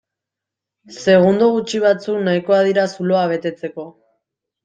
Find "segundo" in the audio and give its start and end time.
1.01-1.49